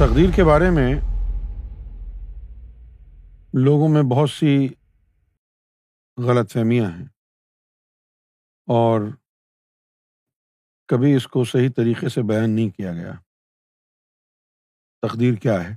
[0.00, 0.94] تقدیر کے بارے میں
[3.64, 4.68] لوگوں میں بہت سی
[6.16, 7.04] غلط فہمیاں ہیں
[8.66, 9.00] اور
[10.86, 13.12] کبھی اس کو صحیح طریقے سے بیان نہیں کیا گیا۔
[15.02, 15.76] تقدیر کیا ہے؟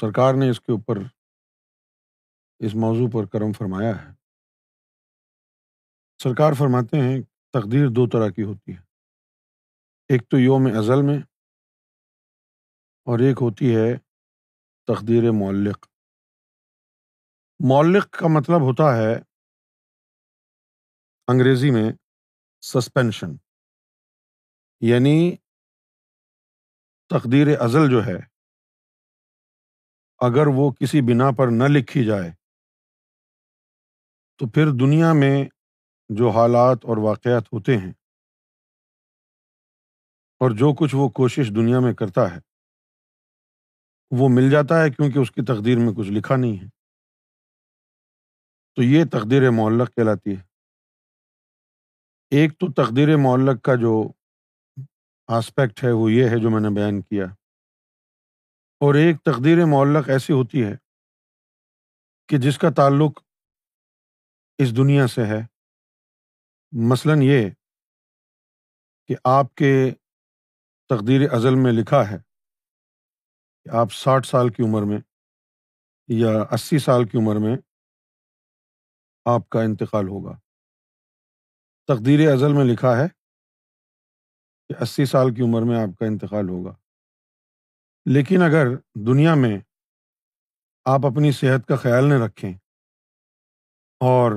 [0.00, 0.96] سرکار نے اس کے اوپر
[2.58, 4.12] اس موضوع پر کرم فرمایا ہے۔
[6.22, 7.22] سرکار فرماتے ہیں
[7.52, 8.80] تقدیر دو طرح کی ہوتی ہے۔
[10.08, 11.33] ایک تو یوم ازل میں
[13.06, 13.88] اور ایک ہوتی ہے
[14.88, 15.86] تقدیر معلق۔
[17.60, 19.12] معلق کا مطلب ہوتا ہے
[21.28, 21.90] انگریزی میں
[22.62, 23.36] سسپینشن
[24.82, 25.16] یعنی
[27.10, 28.16] تقدیر ازل جو ہے،
[30.20, 32.30] اگر وہ کسی بنا پر نہ لکھی جائے،
[34.40, 35.36] تو پھر دنیا میں
[36.10, 37.92] جو حالات اور واقعات ہوتے ہیں،
[40.40, 42.38] اور جو کچھ وہ کوشش دنیا میں کرتا ہے
[44.18, 46.68] وہ مل جاتا ہے کیونکہ اس کی تقدیر میں کچھ لکھا نہیں ہے۔
[48.74, 50.42] تو یہ تقدیر معلق کہلاتی ہے۔
[52.30, 54.12] ایک تو تقدیر معلق کا جو
[55.26, 57.24] آسپیکٹ ہے وہ یہ ہے جو میں نے بیان کیا۔
[58.80, 60.76] اور ایک تقدیر معلق ایسی ہوتی ہے
[62.28, 63.22] کہ جس کا تعلق
[64.58, 65.40] اس دنیا سے ہے۔
[66.72, 67.50] مثلاً یہ
[69.06, 69.90] کہ آپ کے
[70.88, 72.16] تقدیر ازل میں لکھا ہے۔
[73.72, 74.98] آپ ساٹھ سال کی عمر میں
[76.08, 77.56] یا اسی سال کی عمر میں
[79.24, 80.38] آپ کا انتقال ہوگا۔
[81.88, 83.08] تقدیر ازل میں لکھا ہے
[84.68, 86.74] کہ اسی سال کی عمر میں آپ کا انتقال ہوگا۔
[88.06, 89.60] لیکن اگر دنیا میں
[90.84, 92.52] آپ اپنی صحت کا خیال نہ رکھیں
[94.00, 94.32] اور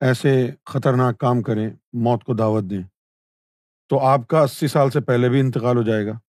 [0.00, 2.82] ایسے خطرناک کام کریں، موت کو دعوت دیں،
[3.88, 6.29] تو آپ کا اسی سال سے پہلے بھی انتقال ہو جائے گا۔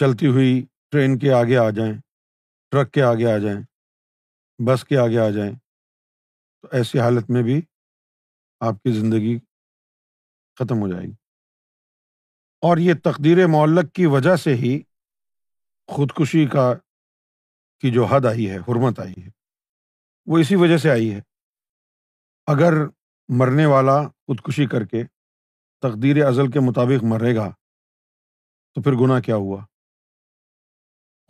[0.00, 1.92] چلتی ہوئی ٹرین کے آگے آ جائیں،
[2.70, 3.60] ٹرک کے آگے آ جائیں،
[4.66, 5.52] بس کے آگے آ جائیں،
[6.62, 7.62] تو ایسی حالت میں بھی
[8.60, 9.38] آپ کی زندگی
[10.54, 11.12] ختم ہو جائے گی۔
[12.60, 14.82] اور یہ تقدیر معلق کی وجہ سے ہی
[15.86, 16.74] خودکشی کا،
[17.80, 19.28] کی جو حد آئی ہے، حرمت آئی ہے،
[20.26, 21.20] وہ اسی وجہ سے آئی ہے۔
[22.46, 22.72] اگر
[23.28, 25.04] مرنے والا خودکشی کر کے
[25.80, 27.50] تقدیر ازل کے مطابق مرے گا،
[28.74, 29.64] تو پھر گناہ کیا ہوا؟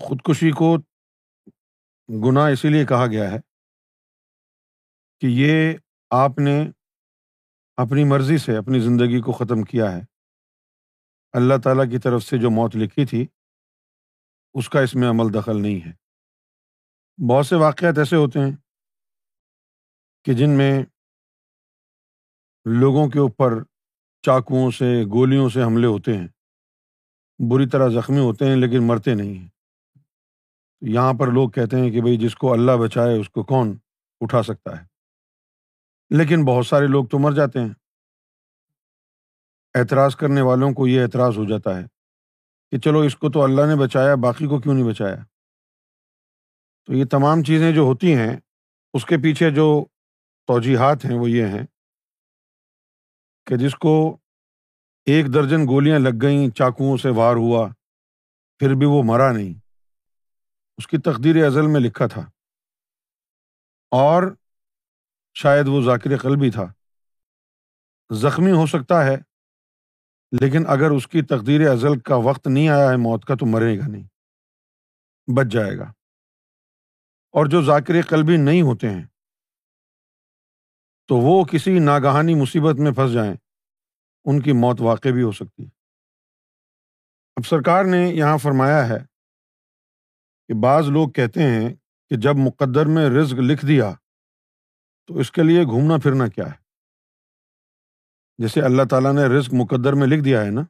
[0.01, 0.77] خودکشی کو
[2.29, 3.39] گناہ اسی لیے کہا گیا ہے
[5.21, 5.75] کہ یہ
[6.11, 6.71] آپ نے
[7.77, 10.01] اپنی مرضی سے اپنی زندگی کو ختم کیا ہے۔
[11.33, 13.27] اللہ تعالیٰ کی طرف سے جو موت لکھی تھی،
[14.55, 15.93] اس کا اس میں عمل دخل نہیں ہے۔
[17.31, 18.57] بہت سے واقعات ایسے ہوتے ہیں
[20.25, 20.83] کہ جن میں
[22.65, 23.51] لوگوں کے اوپر
[24.23, 26.29] چاقوؤں سے، گولیوں سے حملے ہوتے ہیں۔
[27.39, 29.60] بری طرح زخمی ہوتے ہیں لیکن مرتے نہیں ہیں۔
[30.81, 33.79] یہاں پر لوگ کہتے ہیں کہ بھائی جس کو اللہ بچائے اس کو کون
[34.21, 34.87] اٹھا سکتا ہے؟
[36.11, 37.69] لیکن بہت سارے لوگ تو مر جاتے ہیں۔
[39.75, 41.85] اعتراض کرنے والوں کو یہ اعتراض ہو جاتا ہے
[42.71, 45.17] کہ چلو اس کو تو اللہ نے بچایا، باقی کو کیوں نہیں بچایا؟
[46.87, 48.37] تو یہ تمام چیزیں جو ہوتی ہیں،
[48.95, 49.85] اس کے پیچھے جو
[50.47, 51.67] توجیحات ہیں وہ یہ ہیں
[53.47, 54.17] کہ جس کو
[55.07, 57.69] ایک درجن گولیاں لگ گئیں، چاقوؤں سے وار ہوا،
[58.59, 59.60] پھر بھی وہ مرا نہیں۔
[60.81, 62.21] اس کی تقدیر ازل میں لکھا تھا۔
[63.91, 64.23] اور
[65.35, 66.73] شاید وہ ذاکر قلبی تھا۔
[68.15, 69.17] زخمی ہو سکتا ہے،
[70.41, 73.79] لیکن اگر اس کی تقدیر ازل کا وقت نہیں آیا ہے موت کا تو مرے
[73.79, 74.05] گا نہیں۔
[75.37, 75.85] بچ جائے گا۔
[77.31, 79.07] اور جو ذاکر قلبی نہیں ہوتے ہیں،
[81.09, 83.35] تو وہ کسی ناگہانی مصیبت میں پھنس جائیں۔
[84.25, 85.71] ان کی موت واقع بھی ہو سکتی ہے۔
[87.37, 89.10] اب سرکار نے یہاں فرمایا ہے
[90.51, 91.75] کہ بعض لوگ کہتے ہیں
[92.09, 93.93] کہ جب مقدر میں رزق لکھ دیا
[95.07, 96.53] تو اس کے لیے گھومنا پھرنا کیا ہے؟
[98.39, 100.61] جیسے اللہ تعالیٰ نے رزق مقدر میں لکھ دیا ہے نا؟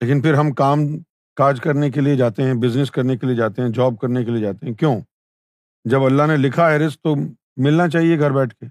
[0.00, 0.78] لیکن پھر ہم کام،
[1.36, 4.30] کاج کرنے کے لیے جاتے ہیں بزنس کرنے کے لیے جاتے ہیں جاب کرنے کے
[4.30, 5.00] لیے جاتے ہیں، کیوں؟
[5.84, 7.14] جب اللہ نے لکھا ہے رزق تو
[7.56, 8.66] ملنا چاہیے گھر بیٹھ کے۔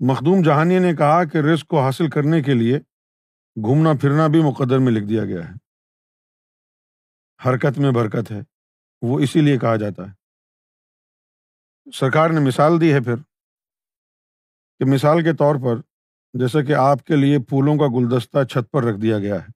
[0.00, 2.78] مخدوم جہانی نے کہا کہ رزق کو حاصل کرنے کے لیے
[3.62, 5.65] گھومنا پھرنا بھی مقدر میں لکھ دیا گیا ہے۔
[7.44, 8.40] حرکت میں برکت ہے،
[9.02, 10.26] وہ اسی لیے کہا جاتا ہے۔
[11.90, 13.16] سرکار نے مثال دی ہے پھر
[14.78, 15.80] کہ مثال کے طور پر
[16.34, 19.46] جیسے کہ آپ کے لیے پھولوں کا گلدستہ چھت پر رکھ دیا گیا ہے،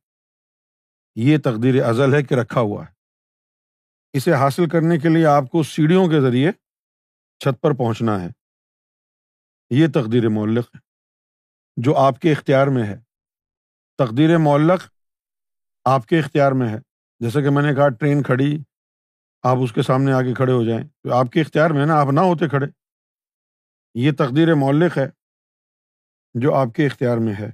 [1.15, 2.93] یہ تقدیر ازل ہے کہ رکھا ہوا ہے۔
[4.13, 6.53] اسے حاصل کرنے کے لیے آپ کو سیڑھیوں کے ذریعے
[7.39, 8.29] چھت پر پہنچنا ہے۔
[9.71, 10.79] یہ تقدیر معلق ہے،
[11.77, 12.97] جو آپ کے اختیار میں ہے۔
[13.99, 14.81] تقدیر معلق
[15.85, 16.90] آپ کے اختیار میں ہے۔
[17.21, 18.59] جیسے کہ میں نے کہا، ٹرین کھڑی،
[19.43, 21.87] آپ اس کے سامنے آ کے کھڑے ہو جائیں۔ تو آپ کے اختیار میں ہے
[21.87, 22.67] نا، آپ نہ ہوتے کھڑے۔
[23.95, 25.07] یہ تقدیر مولق ہے
[26.35, 27.49] جو آپ کے اختیار میں ہے۔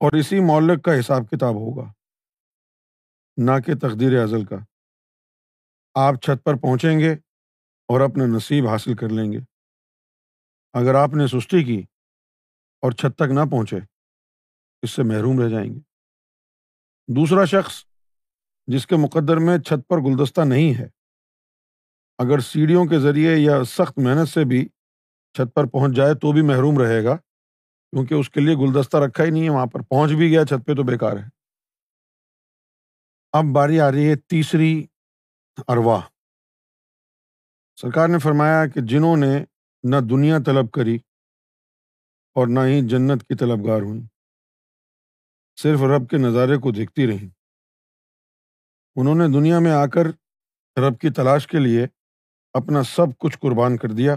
[0.00, 1.92] اور اسی مولق کا حساب کتاب ہوگا،
[3.36, 4.56] نہ کہ تقدیر ازل کا۔
[5.94, 7.12] آپ چھت پر پہنچیں گے
[7.88, 9.38] اور اپنا نصیب حاصل کر لیں گے۔
[10.72, 11.80] اگر آپ نے سستی کی
[12.80, 13.76] اور چھت تک نہ پہنچے،
[14.82, 15.78] اس سے محروم رہ جائیں گے۔
[17.08, 17.91] دوسرا شخص
[18.66, 20.88] جس کے مقدر میں چھت پر گلدستہ نہیں ہے۔
[22.18, 24.68] اگر سیڑھیوں کے ذریعے یا سخت محنت سے بھی
[25.34, 27.16] چھت پر پہنچ جائے تو بھی محروم رہے گا،
[27.90, 30.66] کیونکہ اس کے لیے گلدستہ رکھا ہی نہیں ہے، وہاں پر پہنچ بھی گیا، چھت
[30.66, 31.28] پہ تو بیکار ہے۔
[33.32, 34.86] اب باری آ رہی ہے تیسری
[35.68, 36.00] اروا
[37.80, 39.44] سرکار نے فرمایا کہ جنہوں نے
[39.82, 40.96] نہ دنیا طلب کری
[42.34, 44.00] اور نہ ہی جنت کی طلبگار ہوئی۔
[45.62, 47.41] صرف رب کے نظارے کو دیکھتی رہیں۔
[48.96, 50.04] انہوں نے دنیا میں آ کر
[50.80, 51.86] رب کی تلاش کے لیے
[52.52, 54.16] اپنا سب کچھ قربان کر دیا۔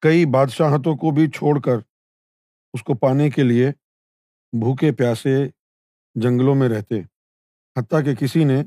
[0.00, 1.76] کئی بادشاہتوں کو بھی چھوڑ کر
[2.72, 3.70] اس کو پانے کے لیے
[4.52, 5.48] بھوکے پیاسے
[6.14, 7.00] جنگلوں میں رہتے،
[7.78, 8.62] حتیٰ کہ کسی نے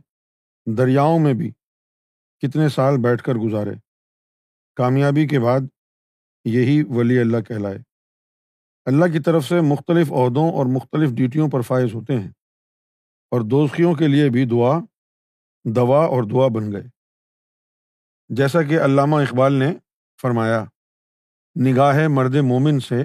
[0.78, 1.52] دریاؤں میں بھی
[2.40, 3.72] کتنے سال بیٹھ کر گزارے۔
[4.76, 5.60] کامیابی کے بعد
[6.46, 7.78] یہی ولی اللہ کہلائے۔
[8.86, 12.32] اللہ کی طرف سے مختلف عہدوں اور مختلف ڈیوٹیوں پر فائز ہوتے ہیں۔
[13.30, 14.80] اور دوستیوں کے لیے بھی دعا،
[15.76, 16.84] دوا اور دعا بن گئے۔
[18.30, 19.74] جیسا کہ علامہ اقبال نے
[20.22, 20.66] فرمایا
[21.64, 23.04] نگاہ مرد مومن سے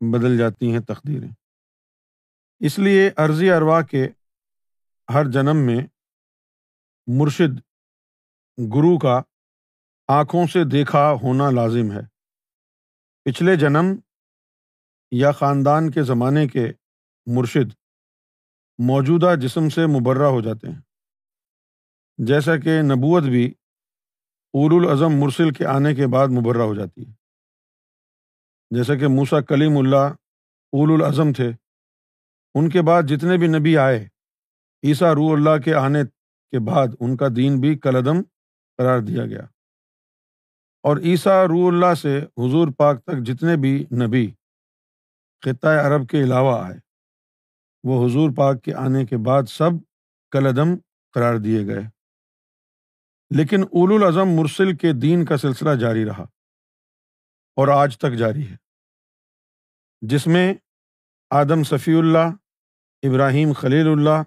[0.00, 1.28] بدل جاتی ہیں تقدیریں۔
[2.60, 4.08] اس لیے عرضی اروا کے
[5.14, 5.86] ہر جنم میں
[7.06, 7.58] مرشد
[8.58, 9.22] گرو کا
[10.08, 12.16] آنکھوں سے دیکھا ہونا لازم ہے۔
[13.24, 13.86] پچھلے جنم
[15.10, 16.72] یا خاندان کے زمانے کے
[17.26, 17.85] مرشد
[18.78, 20.80] موجودہ جسم سے مبرہ ہو جاتے ہیں۔
[22.18, 23.54] جیسا کہ نبوت بھی
[24.52, 27.12] اول الاظم مرسل کے آنے کے بعد مبرہ ہو جاتی ہے۔
[28.70, 30.06] جیسا کہ موسا کلیم اللہ
[30.72, 31.50] اول الاظم تھے،
[32.54, 34.08] ان کے بعد جتنے بھی نبی آئے،
[34.86, 36.04] عیسیٰ رو اللہ کے آنے
[36.50, 38.22] کے بعد ان کا دین بھی کلعدم
[38.76, 39.42] قرار دیا گیا۔
[40.82, 44.30] اور عیسیٰ رو اللہ سے حضور پاک تک جتنے بھی نبی
[45.44, 46.85] خطۂ عرب کے علاوہ آئے
[47.86, 49.70] وہ حضور پاک کے آنے کے بعد سب
[50.30, 50.74] کلعدم
[51.12, 51.82] قرار دیے گئے۔
[53.36, 56.22] لیکن اول الاظم مرسل کے دین کا سلسلہ جاری رہا
[57.56, 58.56] اور آج تک جاری ہے،
[60.00, 60.54] جس میں
[61.30, 62.28] آدم صفی اللہ،
[63.02, 64.22] ابراہیم خلیل اللہ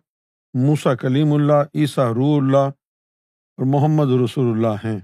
[0.54, 2.70] موسا کلیم اللہ، عیسیٰ رو اللہ
[3.58, 5.00] اور محمد رسول اللہ ہیں۔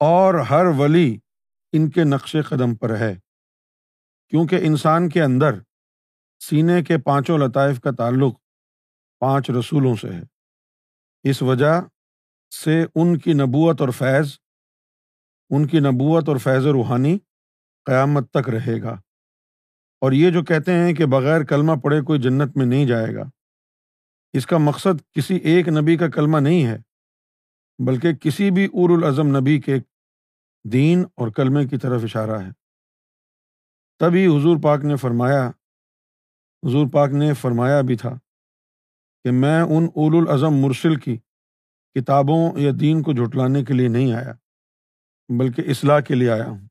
[0.00, 1.18] اور ہر ولی
[1.72, 3.14] ان کے نقش قدم پر ہے،
[4.28, 5.52] کیونکہ انسان کے اندر
[6.42, 8.38] سینے کے پانچوں لطائف کا تعلق
[9.20, 10.22] پانچ رسولوں سے ہے۔
[11.30, 11.80] اس وجہ
[12.64, 14.36] سے ان کی نبوت اور فیض،
[15.50, 17.18] ان کی نبوت اور فیض روحانی
[17.84, 18.92] قیامت تک رہے گا۔
[20.00, 23.22] اور یہ جو کہتے ہیں کہ بغیر کلمہ پڑھے کوئی جنت میں نہیں جائے گا۔
[24.32, 26.78] اس کا مقصد کسی ایک نبی کا کلمہ نہیں ہے،
[27.86, 29.76] بلکہ کسی بھی ار الاظم نبی کے
[30.72, 32.50] دین اور کلمے کی طرف اشارہ ہے۔
[33.98, 35.50] تبھی حضور پاک نے فرمایا
[36.62, 38.14] حضور پاک نے فرمایا بھی تھا
[39.24, 41.16] کہ میں ان اول الاظم مرسل کی
[41.96, 44.32] کتابوں یا دین کو جھٹلانے کے لیے نہیں آیا،
[45.28, 46.66] بلکہ اصلاح کے لیے آیا ہوں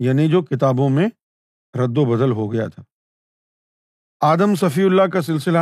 [0.00, 1.08] یعنی جو کتابوں میں
[1.74, 2.82] رد و بدل ہو گیا تھا۔
[4.20, 5.58] آدم صفی اللہ کا سلسلہ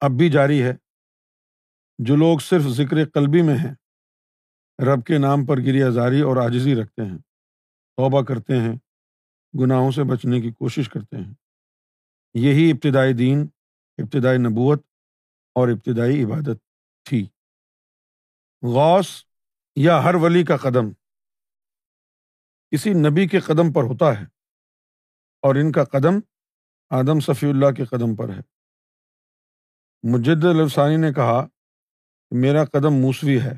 [0.00, 0.72] اب بھی جاری ہے،
[1.98, 3.74] جو لوگ صرف ذکر قلبی میں ہیں،
[4.78, 7.18] رب کے نام پر گری زاری اور عاجزی رکھتے ہیں،
[7.98, 8.74] توبہ کرتے ہیں،
[9.54, 11.32] گناہوں سے بچنے کی کوشش کرتے ہیں۔
[12.38, 13.48] یہی ابتدائی دین،
[13.98, 14.86] ابتدائی نبوت
[15.54, 16.58] اور ابتدائی عبادت
[17.04, 17.28] تھی۔
[18.62, 19.24] غوث
[19.76, 20.92] یا ہر ولی کا قدم
[22.70, 24.24] کسی نبی کے قدم پر ہوتا ہے
[25.42, 26.20] اور ان کا قدم
[26.90, 28.40] آدم صفی اللہ کے قدم پر ہے۔
[30.02, 31.46] مجد الفسانی نے کہا
[32.30, 33.56] کہ میرا قدم موسوی ہے،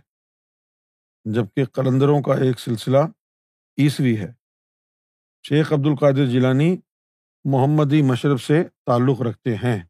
[1.24, 2.98] جبکہ قلندروں کا ایک سلسلہ
[3.78, 4.32] عیسوی ہے۔
[5.48, 6.76] شیخ عبد القادر جیلانی
[7.44, 9.86] محمدی مشرف سے تعلق رکھتے ہیں۔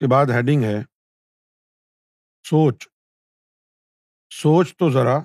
[0.00, 0.76] کے بعد ہیڈنگ ہے،
[2.46, 2.88] سوچ۔
[4.30, 5.18] سوچ تو ذرا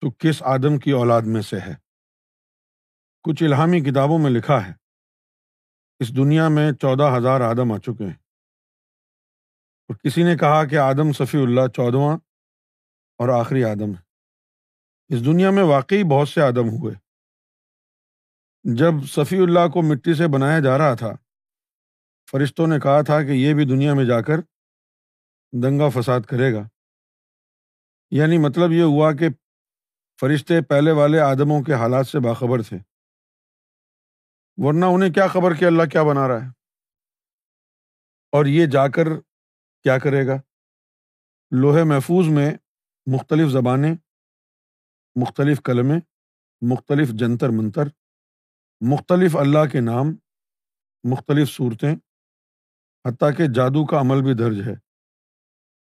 [0.00, 1.74] تو کس آدم کی اولاد میں سے ہے۔
[3.22, 4.72] کچھ الہامی کتابوں میں لکھا ہے،
[5.98, 8.14] اس دنیا میں چودہ ہزار آدم آ چکے ہیں۔
[9.88, 12.16] اور کسی نے کہا کہ آدم صفی اللہ چودواں
[13.18, 14.08] اور آخری آدم ہے۔
[15.14, 17.07] اس دنیا میں واقعی بہت سے آدم ہوئے۔
[18.64, 21.12] جب صفی اللہ کو مٹی سے بنایا جا رہا تھا،
[22.30, 24.40] فرشتوں نے کہا تھا کہ یہ بھی دنیا میں جا کر
[25.62, 26.68] دنگا فساد کرے گا۔
[28.10, 29.26] یعنی مطلب یہ ہوا کہ
[30.20, 32.78] فرشتے پہلے والے آدموں کے حالات سے باخبر تھے۔
[34.56, 36.48] ورنہ انہیں کیا خبر کہ اللہ کیا بنا رہا ہے؟
[38.32, 39.20] اور یہ جا کر
[39.82, 40.36] کیا کرے گا؟
[41.50, 42.50] لوہے محفوظ میں
[43.06, 43.94] مختلف زبانیں،
[45.16, 46.00] مختلف قلمیں
[46.70, 47.82] مختلف جنتر منتر
[48.80, 50.06] مختلف اللہ کے نام،
[51.04, 51.94] مختلف صورتیں،
[53.08, 54.74] حتیٰ کہ جادو کا عمل بھی درج ہے،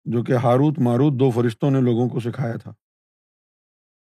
[0.05, 2.71] جو کہ ہاروت ماروت دو فرشتوں نے لوگوں کو سکھایا تھا۔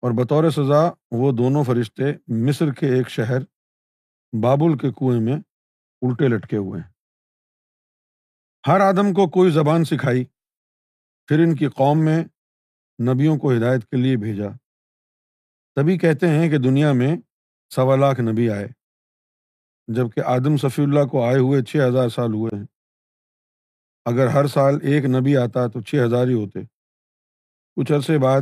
[0.01, 3.39] اور بطور سزا، وہ دونوں فرشتے مصر کے ایک شہر،
[4.43, 5.33] بابل کے کنویں میں
[6.01, 6.89] الٹے لٹکے ہوئے ہیں۔
[8.67, 10.25] ہر آدم کو کوئی زبان سکھائی،
[11.27, 12.23] پھر ان کی قوم میں
[13.13, 14.49] نبیوں کو ہدایت کے لیے بھیجا۔
[15.75, 17.15] تبھی کہتے ہیں کہ دنیا میں
[17.75, 18.67] سوا لاکھ نبی آئے۔
[19.87, 22.65] جبکہ آدم صفی اللہ کو آئے ہوئے چھ ہزار سال ہوئے ہیں۔
[24.05, 26.59] اگر ہر سال ایک نبی آتا تو چھ ہزار ہی ہوتے۔
[27.75, 28.41] کچھ عرصے بعد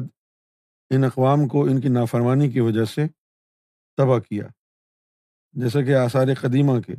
[0.89, 3.07] ان اقوام کو ان کی نافرمانی کی وجہ سے
[3.97, 4.47] تباہ کیا۔
[5.53, 6.93] جیسا کہ آثار قدیمہ کے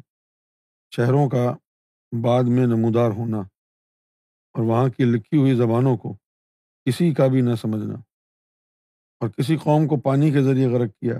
[0.97, 1.57] شہروں کا
[2.25, 3.39] بعد میں نمودار ہونا
[4.55, 6.15] اور وہاں کی لکھی ہوئی زبانوں کو
[6.85, 7.95] کسی کا بھی نہ سمجھنا
[9.21, 11.15] اور کسی قوم کو پانی کے ذریعے غرق کیا۔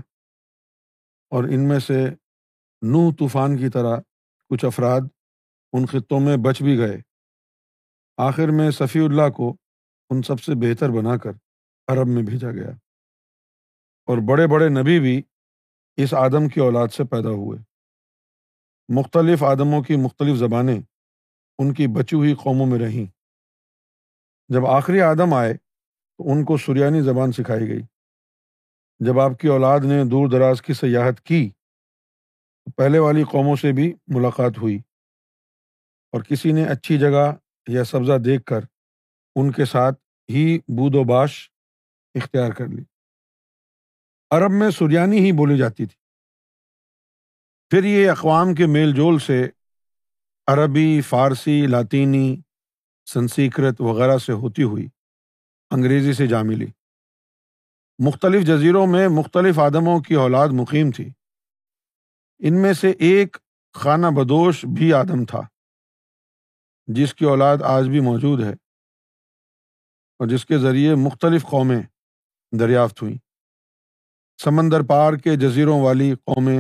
[1.33, 2.05] اور ان میں سے
[2.83, 3.97] نوح طوفان کی طرح
[4.51, 5.01] کچھ افراد
[5.73, 6.97] ان خطوں میں بچ بھی گئے۔
[8.17, 9.57] آخر میں صفی اللہ کو
[10.11, 11.31] ان سب سے بہتر بنا کر
[11.89, 12.71] عرب میں بھیجا گیا۔
[14.07, 15.23] اور بڑے بڑے نبی بھی
[15.97, 17.59] اس آدم کی اولاد سے پیدا ہوئے۔
[18.89, 20.81] مختلف آدموں کی مختلف زبانیں
[21.59, 23.11] ان کی بچی ہوئی قوموں میں رہیں۔
[24.49, 25.55] جب آخری آدم آئے
[26.19, 27.83] تو ان کو سریانی زبان سکھائی گئی۔
[29.07, 31.51] جب آپ کی اولاد نے دور دراز کی سیاحت کی،
[32.65, 34.79] تو پہلے والی قوموں سے بھی ملاقات ہوئی۔
[36.13, 37.35] اور کسی نے اچھی جگہ
[37.69, 38.61] یا سبزہ دیکھ کر
[39.37, 41.51] ان کے ساتھ ہی بود و باش
[42.15, 42.83] اختیار کر لی۔
[44.31, 45.97] عرب میں سریانی ہی بولی جاتی تھی۔
[47.71, 49.49] پھر یہ اقوام کے میل جول سے
[50.47, 52.37] عربی، فارسی، لاطینی،
[53.07, 54.87] سنسیکرت وغیرہ سے ہوتی ہوئی
[55.71, 56.67] انگریزی سے جا ملی۔
[58.07, 61.11] مختلف جزیروں میں مختلف آدموں کی اولاد مقیم تھی۔
[62.39, 63.37] ان میں سے ایک
[63.75, 65.41] خانہ بدوش بھی آدم تھا،
[66.87, 68.53] جس کی اولاد آج بھی موجود ہے
[70.19, 71.83] اور جس کے ذریعے مختلف قومیں
[72.61, 73.17] دریافت ہوئیں۔
[74.45, 76.59] سمندر پار کے جزیروں والی قومیں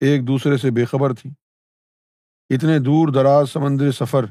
[0.00, 1.32] ایک دوسرے سے بے خبر تھیں۔
[2.50, 4.24] اتنے دور دراز سمندری سفر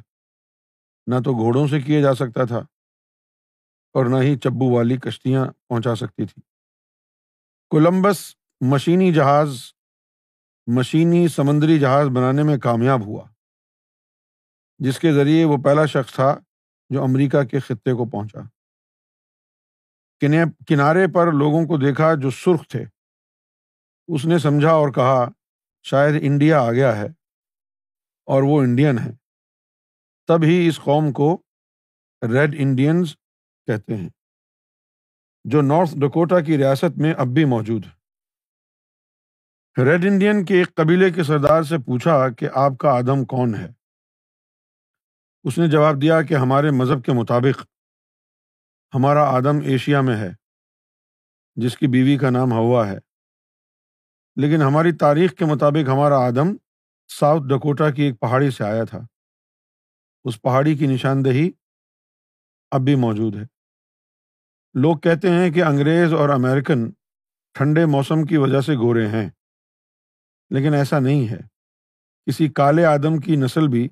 [1.07, 2.62] نہ تو گھوڑوں سے کیا جا سکتا تھا۔
[3.95, 6.41] اور نہ ہی چبو والی کشتیاں پہنچا سکتی تھیں
[7.69, 9.57] کولمبس مشینی جہاز،
[10.67, 13.27] مشینی سمندری جہاز بنانے میں کامیاب ہوا،
[14.77, 16.39] جس کے ذریعے وہ پہلا شخص تھا
[16.89, 18.39] جو امریکہ کے خطے کو پہنچا۔
[20.67, 22.85] کنارے پر لوگوں کو دیکھا جو سرخ تھے۔
[24.07, 25.29] اس نے سمجھا اور کہا،
[25.83, 27.07] شاید انڈیا آ گیا ہے
[28.25, 29.11] اور وہ انڈین ہے
[30.27, 31.41] تب ہی اس قوم کو
[32.33, 33.15] ریڈ انڈینز
[33.67, 34.10] کہتے ہیں۔
[35.45, 38.05] جو نارتھ ڈکوٹا کی ریاست میں اب بھی موجود ہے۔
[39.84, 43.67] ریڈ انڈین کے ایک قبیلے کے سردار سے پوچھا کہ آپ کا آدم کون ہے؟
[45.43, 47.65] اس نے جواب دیا کہ ہمارے مذہب کے مطابق
[48.95, 50.29] ہمارا آدم ایشیا میں ہے،
[51.55, 52.98] جس کی بیوی کا نام ہوا ہے۔
[54.36, 56.55] لیکن ہماری تاریخ کے مطابق ہمارا آدم
[57.07, 59.00] ساؤتھ ڈکوٹا کی ایک پہاڑی سے آیا تھا۔
[60.24, 61.51] اس پہاڑی کی نشاندہی
[62.72, 63.54] اب بھی موجود ہے۔
[64.82, 66.91] لوگ کہتے ہیں کہ انگریز اور امیرکن
[67.53, 69.29] ٹھنڈے موسم کی وجہ سے گورے ہیں،
[70.50, 71.39] لیکن ایسا نہیں ہے۔
[72.25, 73.89] کسی کالے آدم کی نسل بھی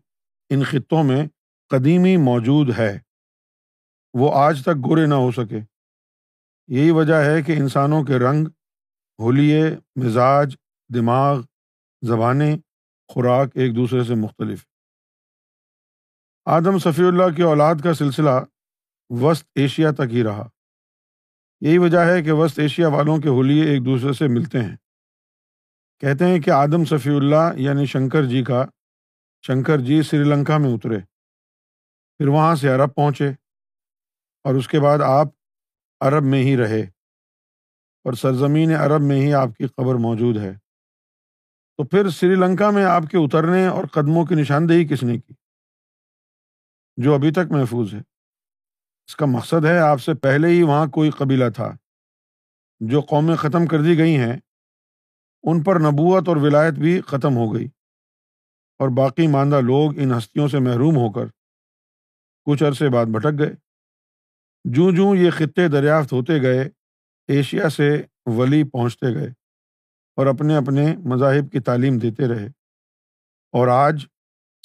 [0.49, 1.27] ان خطوں میں
[1.69, 2.99] قدیمی موجود ہے۔
[4.13, 5.59] وہ آج تک گورے نہ ہو سکے۔
[6.67, 8.47] یہی وجہ ہے کہ انسانوں کے رنگ،
[9.19, 9.63] ہولیے،
[9.95, 10.55] مزاج،
[10.95, 11.41] دماغ،
[12.01, 12.57] زبانیں،
[13.07, 14.65] خوراک ایک دوسرے سے مختلف۔
[16.45, 18.43] آدم صفی اللہ کی اولاد کا سلسلہ
[19.09, 20.49] وسط ایشیا تک ہی رہا۔
[21.63, 24.75] یہی وجہ ہے کہ وسط ایشیا والوں کے ہولیے ایک دوسرے سے ملتے ہیں۔
[25.99, 28.65] کہتے ہیں کہ آدم صفی اللہ یعنی شنکر جی کا،
[29.47, 30.99] شنکر جی سری لنکا میں اترے،
[32.17, 33.29] پھر وہاں سے عرب پہنچے
[34.43, 35.27] اور اس کے بعد آپ
[35.99, 36.81] عرب میں ہی رہے
[38.05, 40.53] اور سرزمین عرب میں ہی آپ کی قبر موجود ہے۔
[41.77, 45.33] تو پھر سری لنکا میں آپ کے اترنے اور قدموں کی نشاندہی کس نے کی
[46.97, 48.12] جو ابھی تک محفوظ ہے؟
[49.07, 51.71] اس کا مقصد ہے آپ سے پہلے ہی وہاں کوئی قبیلہ تھا،
[52.79, 54.37] جو قومیں ختم کر دی گئی ہیں۔
[55.43, 57.65] ان پر نبوت اور ولایت بھی ختم ہو گئی
[58.79, 61.25] اور باقی ماندہ لوگ ان ہستیوں سے محروم ہو کر
[62.45, 63.53] کچھ عرصے بعد بھٹک گئے۔
[64.73, 66.69] جوں جوں یہ خطے دریافت ہوتے گئے،
[67.27, 69.27] ایشیا سے ولی پہنچتے گئے
[70.15, 72.47] اور اپنے اپنے مذاہب کی تعلیم دیتے رہے۔
[73.51, 74.05] اور آج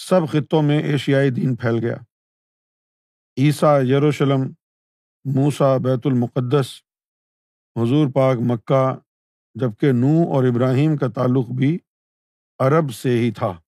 [0.09, 1.97] سب خطوں میں ایشیائی دین پھیل گیا۔
[3.38, 4.40] عیسیٰ، یروشلم
[5.25, 6.83] موسا بیت المقدس،
[7.76, 8.99] حضور پاک مکہ،
[9.54, 11.78] جبکہ نو اور ابراہیم کا تعلق بھی
[12.59, 13.61] عرب سے ہی تھا۔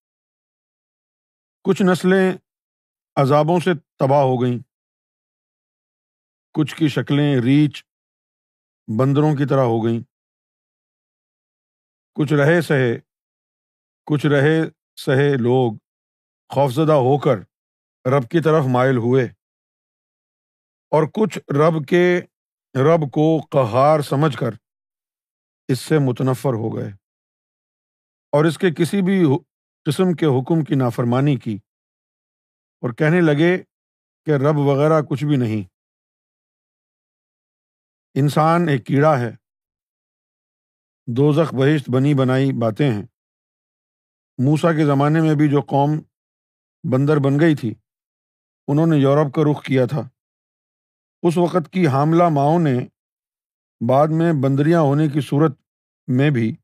[1.64, 2.32] کچھ نسلیں
[3.16, 4.58] عذابوں سے تباہ ہو گئیں۔
[6.54, 7.84] کچھ کی شکلیں ریچھ
[8.98, 10.00] بندروں کی طرح ہو گئیں۔
[12.14, 12.98] کچھ رہے سہے،
[14.06, 15.72] کچھ رہے سہے لوگ
[16.54, 17.36] خوفزدہ ہو کر
[18.10, 19.39] رب کی طرف مائل ہوئے۔
[20.90, 22.20] اور کچھ رب کے
[22.74, 24.50] رب کو قہار سمجھ کر
[25.68, 26.90] اس سے متنفر ہو گئے
[28.32, 29.24] اور اس کے کسی بھی
[29.84, 31.54] قسم کے حکم کی نافرمانی کی
[32.80, 33.58] اور کہنے لگے
[34.24, 35.68] کہ رب وغیرہ کچھ بھی نہیں۔
[38.14, 39.30] انسان ایک کیڑا ہے۔
[41.06, 43.02] دو زخ بہشت بنی بنائی باتیں ہیں۔
[44.38, 45.90] موسا کے زمانے میں بھی جو قوم
[46.92, 47.74] بندر بن گئی تھی،
[48.68, 50.19] انہوں نے یورپ کا رخ کیا تھا۔
[51.22, 52.78] اس وقت کی حاملہ ماؤں نے
[53.88, 55.60] بعد میں بندریاں ہونے کی صورت
[56.06, 56.56] میں بھی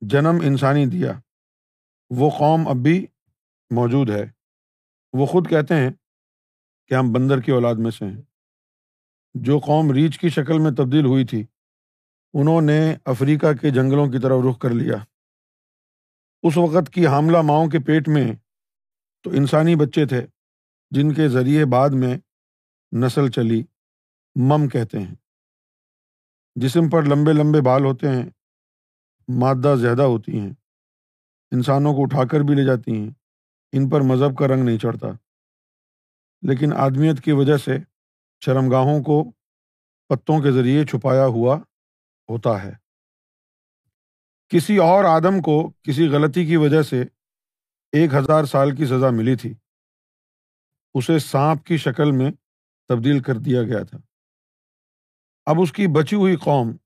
[0.00, 1.12] جنم انسانی دیا۔
[2.10, 3.06] وہ قوم اب بھی
[3.70, 4.24] موجود ہے۔
[5.12, 5.90] وہ خود کہتے ہیں
[6.86, 8.22] کہ ہم بندر کی اولاد میں سے ہیں۔
[9.34, 11.44] جو قوم ریچھ کی شکل میں تبدیل ہوئی تھی،
[12.34, 14.96] انہوں نے افریقہ کے جنگلوں کی طرف رخ کر لیا۔
[16.42, 18.32] اس وقت کی حاملہ ماؤں کے پیٹ میں
[19.22, 20.26] تو انسانی بچے تھے،
[20.90, 22.18] جن کے ذریعے بعد میں
[22.92, 23.62] نسل چلی،
[24.34, 25.14] مم کہتے ہیں۔
[26.56, 28.30] جسم پر لمبے لمبے بال ہوتے ہیں،
[29.28, 30.50] مادہ زیادہ ہوتی ہیں۔
[31.50, 33.10] انسانوں کو اٹھا کر بھی لے جاتی ہیں،
[33.72, 35.06] ان پر مذہب کا رنگ نہیں چڑھتا۔
[36.42, 37.78] لیکن آدمیت کی وجہ سے
[38.44, 39.30] شرمگاہوں کو
[40.08, 41.56] پتوں کے ذریعے چھپایا ہوا
[42.28, 42.72] ہوتا ہے۔
[44.48, 47.02] کسی اور آدم کو کسی غلطی کی وجہ سے
[47.92, 49.54] ایک ہزار سال کی سزا ملی تھی۔
[50.94, 52.30] اسے سانپ کی شکل میں
[52.88, 53.98] تبدیل کر دیا گیا تھا۔
[55.46, 56.76] اب اس کی بچی ہوئی قوم،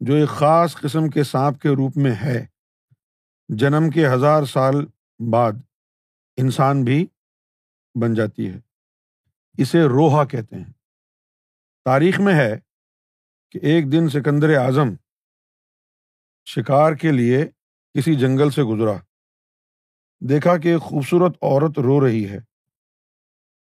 [0.00, 2.46] جو ایک خاص قسم کے سانپ کے روپ میں ہے،
[3.48, 4.74] جنم کے ہزار سال
[5.32, 5.52] بعد
[6.36, 7.06] انسان بھی
[8.02, 8.60] بن جاتی ہے۔
[9.58, 10.72] اسے روحا کہتے ہیں۔
[11.84, 12.60] تاریخ میں ہے
[13.50, 14.88] کہ ایک دن سکندر اعظم
[16.44, 17.46] شکار کے لیے
[17.94, 18.98] کسی جنگل سے گزرا۔
[20.20, 22.53] دیکھا کہ ایک خوبصورت عورت رو رہی ہے۔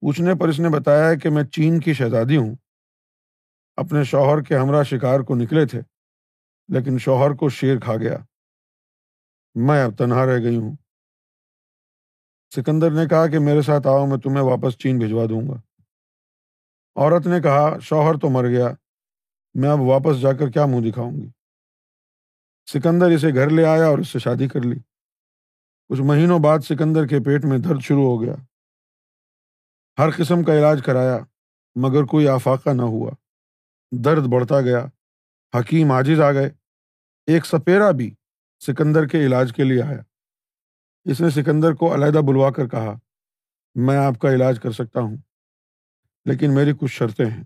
[0.07, 2.55] پوچھنے پر اس نے بتایا کہ میں چین کی شہزادی ہوں۔
[3.75, 5.81] اپنے شوہر کے ہمراہ شکار کو نکلے تھے،
[6.67, 8.17] لیکن شوہر کو شیر کھا گیا۔
[9.55, 10.75] میں اب تنہا رہ گئی ہوں۔
[12.55, 15.81] سکندر نے کہا کہ میرے ساتھ آؤ، میں تمہیں واپس چین بھجوا دوں گا۔
[16.95, 18.67] عورت نے کہا، شوہر تو مر گیا،
[19.53, 21.29] میں اب واپس جا کر کیا منہ دکھاؤں گی؟
[22.65, 24.79] سکندر اسے گھر لے آیا اور اس سے شادی کر لی۔
[25.89, 28.35] کچھ مہینوں بعد سکندر کے پیٹ میں درد شروع ہو گیا۔
[29.97, 31.17] ہر قسم کا علاج کرایا،
[31.75, 33.11] مگر کوئی آفاقہ نہ ہوا۔
[33.91, 34.85] درد بڑھتا گیا،
[35.59, 36.49] حکیم عاجز آ گئے۔
[37.27, 38.13] ایک سپیرا بھی
[38.67, 40.01] سکندر کے علاج کے لیے آیا۔
[41.05, 42.93] اس نے سکندر کو علیحدہ بلوا کر کہا،
[43.75, 45.17] میں آپ کا علاج کر سکتا ہوں،
[46.25, 47.43] لیکن میری کچھ شرطیں ہیں۔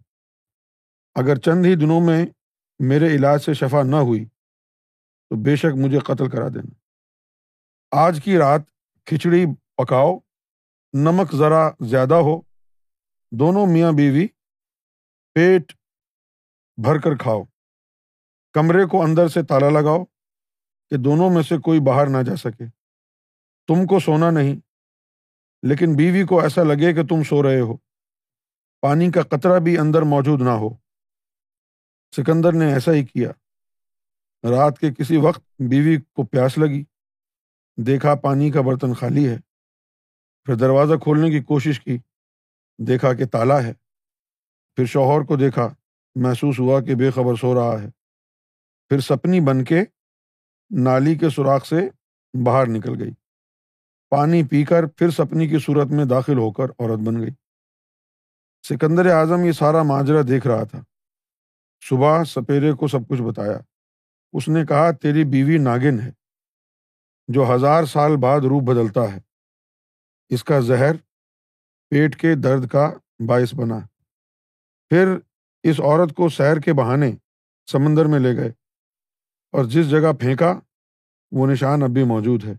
[1.15, 2.25] اگر چند ہی دنوں میں
[2.79, 4.25] میرے علاج سے شفا نہ ہوئی،
[5.29, 6.73] تو بے شک مجھے قتل کرا دینا۔
[7.91, 8.61] آج کی رات
[9.05, 9.45] کھچڑی
[9.77, 10.17] پکاؤ
[10.93, 12.41] نمک ذرا زیادہ ہو،
[13.31, 14.27] دونوں میاں بیوی
[15.33, 15.73] پیٹ
[16.77, 17.43] بھر کر کھاؤ۔
[18.53, 20.03] کمرے کو اندر سے تالا لگاؤ
[20.89, 22.65] کہ دونوں میں سے کوئی باہر نہ جا سکے۔
[23.67, 24.55] تم کو سونا نہیں،
[25.63, 27.77] لیکن بیوی کو ایسا لگے کہ تم سو رہے ہو۔
[28.81, 30.69] پانی کا قطرہ بھی اندر موجود نہ ہو۔
[32.15, 33.31] سکندر نے ایسا ہی کیا۔
[34.49, 36.83] رات کے کسی وقت بیوی کو پیاس لگی۔
[37.77, 39.50] دیکھا پانی کا برتن خالی ہے۔
[40.45, 41.97] پھر دروازہ کھولنے کی کوشش کی،
[42.77, 43.73] دیکھا کہ تالا ہے۔
[44.75, 45.73] پھر شوہر کو دیکھا،
[46.15, 47.89] محسوس ہوا کہ بے خبر سو رہا ہے۔
[48.89, 49.81] پھر سپنی بن کے
[50.69, 51.89] نالی کے سوراخ سے
[52.45, 53.11] باہر نکل گئی۔
[54.09, 57.29] پانی پی کر پھر سپنی کی صورت میں داخل ہو کر عورت بن گئی۔
[58.67, 60.83] سکندر اعظم یہ سارا ماجرا دیکھ رہا تھا۔
[61.89, 63.59] صبح سپیرے کو سب کچھ بتایا۔
[64.33, 66.11] اس نے کہا، تیری بیوی ناگن ہے،
[67.27, 69.30] جو ہزار سال بعد روپ بدلتا ہے۔
[70.31, 70.95] اس کا زہر
[71.89, 72.93] پیٹ کے درد کا
[73.27, 73.79] باعث بنا۔
[74.89, 75.07] پھر
[75.63, 77.11] اس عورت کو سیر کے بہانے
[77.71, 78.49] سمندر میں لے گئے
[79.51, 80.59] اور جس جگہ پھینکا،
[81.31, 82.53] وہ نشان اب بھی موجود ہے۔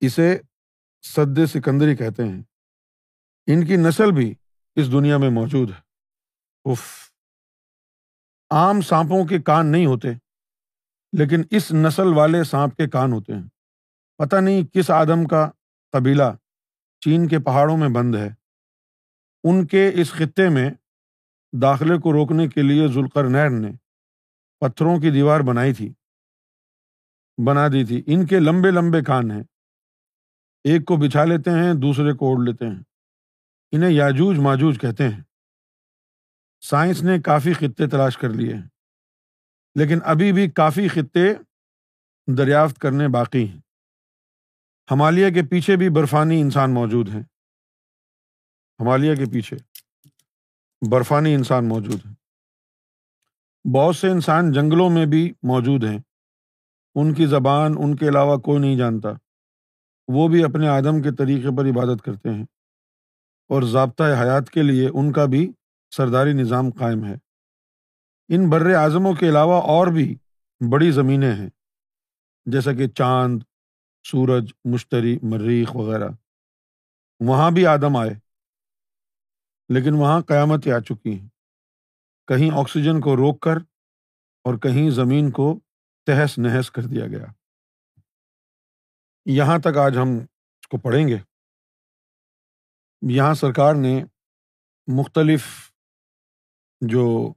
[0.00, 0.38] اسے
[1.02, 2.42] سد سکندری کہتے ہیں۔
[3.46, 4.34] ان کی نسل بھی
[4.74, 5.80] اس دنیا میں موجود ہے۔
[6.72, 7.12] اف
[8.50, 10.08] عام سانپوں کے کان نہیں ہوتے،
[11.18, 13.48] لیکن اس نسل والے سانپ کے کان ہوتے ہیں۔
[14.16, 15.50] پتہ نہیں کس آدم کا
[15.92, 16.22] قبیلہ
[17.00, 18.28] چین کے پہاڑوں میں بند ہے۔
[19.44, 20.70] ان کے اس خطے میں
[21.62, 23.70] داخلے کو روکنے کے لیے ذوالقر نیر نے
[24.60, 25.92] پتھروں کی دیوار بنائی تھی۔
[27.46, 29.42] بنا دی تھی۔ ان کے لمبے لمبے کان ہیں۔
[30.64, 32.82] ایک کو بچھا لیتے ہیں، دوسرے کو اوڑھ لیتے ہیں۔
[33.72, 35.22] انہیں یاجوج ماجوج کہتے ہیں۔
[36.60, 38.68] سائنس نے کافی خطے تلاش کر لیے ہیں،
[39.74, 41.34] لیکن ابھی بھی کافی خطے
[42.38, 43.60] دریافت کرنے باقی ہیں۔
[44.90, 47.22] ہمالیہ کے پیچھے بھی برفانی انسان موجود ہیں۔
[48.80, 49.56] ہمالیہ کے پیچھے
[50.90, 52.14] برفانی انسان موجود ہیں۔
[53.74, 55.98] بہت سے انسان جنگلوں میں بھی موجود ہیں۔
[56.94, 59.08] ان کی زبان ان کے علاوہ کوئی نہیں جانتا۔
[60.08, 62.44] وہ بھی اپنے آدم کے طریقے پر عبادت کرتے ہیں۔
[63.48, 65.52] اور ضابطۂ حیات کے لیے ان کا بھی
[65.90, 67.14] سرداری نظام قائم ہے۔
[68.28, 70.16] ان بر اعظموں کے علاوہ اور بھی
[70.72, 71.50] بڑی زمینیں ہیں۔
[72.46, 73.42] جیسا کہ چاند
[74.02, 76.08] سورج، مشتری، مریخ وغیرہ۔
[77.20, 78.10] وہاں بھی آدم آئے،
[79.68, 81.28] لیکن وہاں قیامتیں آ چکی ہیں۔
[82.26, 83.56] کہیں آکسیجن کو روک کر
[84.44, 85.60] اور کہیں زمین کو
[86.06, 87.26] تہس نہس کر دیا گیا۔
[89.26, 90.08] یہاں تک آج ہم
[90.60, 91.16] اس کو پڑھیں گے۔
[93.10, 94.04] یہاں سرکار نے
[94.86, 95.72] مختلف
[96.80, 97.32] جو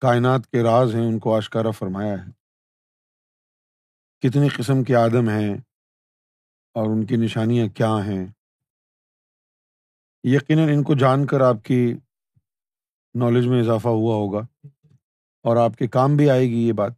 [0.00, 2.37] کائنات کے راز ہیں، ان کو آشکارا فرمایا ہے۔
[4.22, 5.54] کتنی قسم کے آدم ہیں
[6.74, 8.24] اور ان کی نشانیاں کیا ہیں
[10.24, 11.80] یقیناً ان کو جان کر آپ کی
[13.14, 14.40] نالج میں اضافہ ہوا ہوگا
[15.44, 16.92] اور آپ کے کام بھی آئے گی یہ بات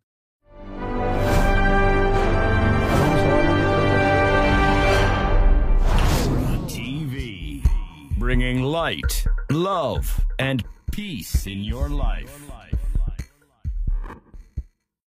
[8.20, 12.49] bringing light, love, and peace in your life.